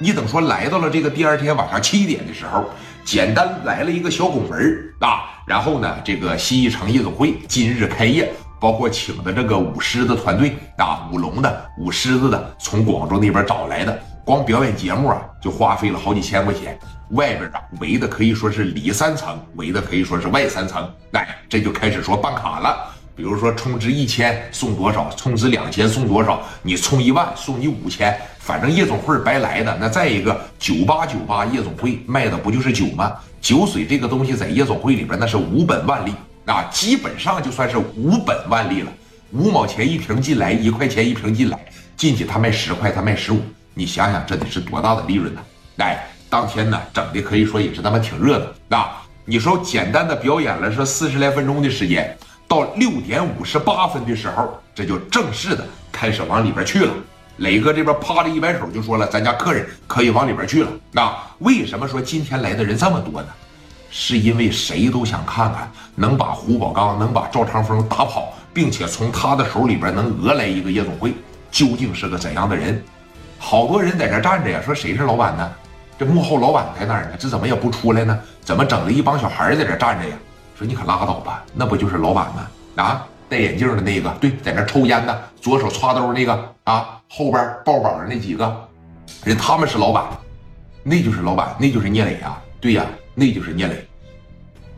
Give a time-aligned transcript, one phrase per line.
[0.00, 2.64] 你等说来到了这个第二天晚上七点的时候，
[3.04, 16.78] 简单来了一个小拱门啊，然后呢，这个新一城夜总会今日开业，包括请的这个舞狮的团队啊，舞龙的、舞狮子的，从广州那边找来的，光表演节目啊，就花费了好几千块钱，
[17.10, 22.94] 外边啊围的可以说是里三层，围的可以说是外三层，哎，这就开始说办卡了。
[23.18, 29.76] 比如说充值一千送多少，充值两千送多少，你充一万送你五千，反正夜总会白来的。
[29.80, 33.12] 那再一个九八九八夜总会卖的不就是酒吗？
[33.40, 38.92] 酒水这个东西在夜总会里边那是无本万利啊，基本上就算是无本万利了。
[39.32, 41.58] 五毛钱一瓶进来，一块钱一瓶进来，
[41.96, 43.40] 进去他卖十块，他卖十五，
[43.74, 45.40] 你想想这得是多大的利润呢？
[45.78, 49.02] 哎，当天呢整的可以说也是他妈挺热闹啊。
[49.24, 52.16] 你说简单的表演了是四十来分钟的时间。
[52.48, 56.92] 到六点五十八分的时候，这就正式的开始往里边去了。
[57.36, 63.28] 磊哥这边啪的一摆手就说了：“咱家客人可以往里边去了。”那为什么说今天来的人这么多呢？
[63.90, 71.12] 是因为谁都想看看能把胡宝刚、能把赵长风打跑，并且从他的手里边能讹来一个夜总会，
[71.50, 72.82] 究竟是个怎样的人？
[73.38, 75.52] 好多人在这站着呀，说谁是老板呢？
[75.98, 77.10] 这幕后老板在哪儿呢？
[77.18, 78.18] 这怎么也不出来呢？
[78.42, 80.16] 怎么整了一帮小孩在这站着呀？
[80.58, 82.48] 说你可拉倒吧，那不就是老板吗？
[82.82, 88.68] 啊，戴眼镜的那个，对，在那抽烟的，左手插兜那个啊，后边抱膀的那几个
[89.22, 90.04] 人，他们是老板，
[90.82, 92.84] 那就是老板，那就是聂磊啊，对呀，
[93.14, 93.88] 那就是聂磊。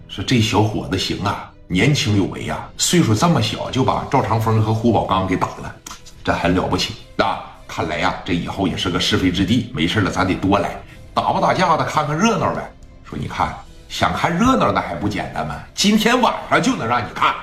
[0.07, 5.75] 说这小伙子行啊，年轻有为呀，岁数这么小就把赵长风和胡宝刚给打了，
[6.23, 7.47] 这还了不起啊！
[7.67, 10.79] 看来呀，这以后也是个是非之地，没事了咱得多来，
[11.15, 12.71] 打不打架的看看热闹呗。
[13.03, 13.55] 说你看。
[13.91, 15.57] 想看热闹那还不简单吗？
[15.75, 17.35] 今天晚上就能让你看，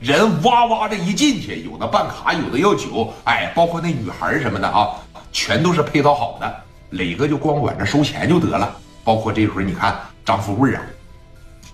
[0.00, 4.90] 人哇哇的一进去，有的办卡，有的要酒，哎，包括那女孩什么的啊，
[5.32, 6.54] 全都是配套好的。
[6.90, 8.76] 磊哥就光管着收钱就得了。
[9.02, 10.82] 包括这会儿你看张富贵啊，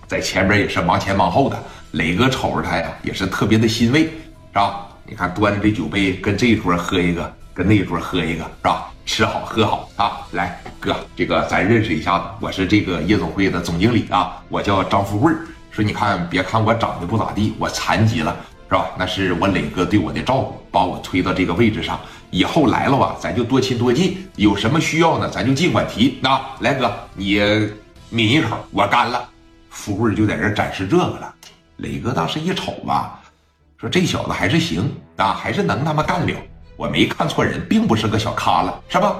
[0.07, 1.61] 在前边也是忙前忙后的。
[1.91, 4.11] 磊哥瞅着他呀，也是特别的欣慰，是
[4.53, 4.87] 吧？
[5.05, 8.87] 你看端着这酒杯，跟这一桌喝一个，跟那一桌喝一个，是吧？
[9.05, 10.27] 吃好喝好啊！
[10.31, 15.33] 来，哥，这个咱认识一下子，我是这个夜总会的总经理啊，我叫张富贵。
[15.71, 18.35] 说你看，别看我长得不咋地，我残疾了，
[18.69, 18.85] 是吧？
[18.97, 21.99] 那是我磊哥对我的照顾，把我推到这个位置上。
[22.29, 26.55] 以后来了吧，咱就多亲多近，有什么需要呢，咱就尽管提啊。
[26.59, 27.35] 来，哥，你
[28.11, 29.27] 抿一口，我干了。
[29.69, 31.33] 富贵就在这展示这个了。
[31.77, 33.19] 磊哥当时一瞅吧，
[33.77, 36.33] 说这小子还是行啊，还是能他妈干了。
[36.75, 39.15] 我没看错人，并不是个小咖了，是吧？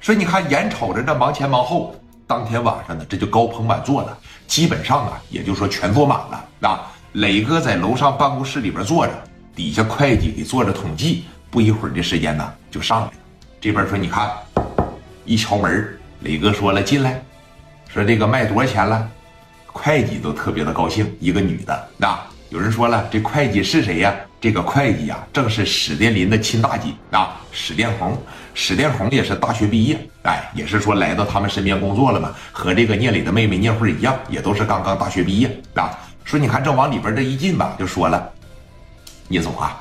[0.00, 1.94] 所以你看，眼瞅着这忙前忙后，
[2.26, 4.16] 当天晚上呢，这就高朋满座了，
[4.46, 6.44] 基本上啊，也就说全坐满了。
[6.68, 9.12] 啊，磊哥在楼上办公室里边坐着，
[9.54, 13.12] 底下会计给做着统计，不一会儿的时间呢，就上来了。
[13.60, 14.30] 这边说，你看，
[15.24, 17.20] 一敲门，磊哥说了进来，
[17.88, 19.08] 说这个卖多少钱了？
[19.66, 22.18] 会计都特别的高兴，一个女的，那
[22.50, 24.14] 有人说了，这会计是谁呀？
[24.40, 28.16] 这个会计呀，正是史殿林的亲大姐啊，史殿红。
[28.54, 35.90] 史殿红也是大学毕业，哎，也是说来到他们身边工作了嘛，和这个聂磊的妹妹聂慧一样，也都是刚刚大学毕业啊。
[36.24, 38.30] 说你看正往里边这一进吧，就说了，
[39.28, 39.80] 聂总啊，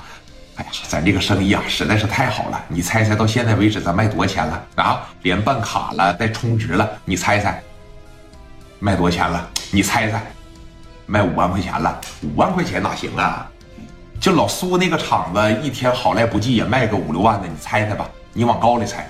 [0.55, 5.07] 哎呀，咱这个生意啊实在是太好了，你猜猜到现在为止咱卖多少钱了啊？
[5.21, 7.61] 连办卡了带充值了，你猜猜
[8.79, 9.49] 卖多少钱了？
[9.71, 10.23] 你猜猜，
[11.05, 11.99] 卖五万块钱了？
[12.23, 13.47] 五万块钱哪行啊？
[14.19, 19.09] 就老苏那个厂子，一天好赖不济也卖个五六万的，你猜猜吧，你往高里猜，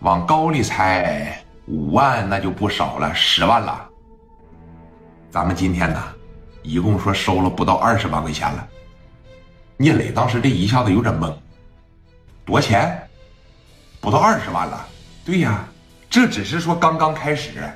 [0.00, 3.88] 往高里猜，五万那就不少了，十万了。
[5.30, 6.02] 咱们今天呢，
[6.62, 8.68] 一共说收了不到二十万块钱了。
[9.76, 11.32] 聂磊当时这一下子有点懵，
[12.44, 13.00] 多钱？
[14.00, 14.86] 不到二十万了？
[15.24, 15.64] 对呀，
[16.10, 17.70] 这只是说刚刚开始。